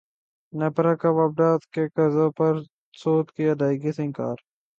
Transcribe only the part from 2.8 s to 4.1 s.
سود کی ادائیگی سے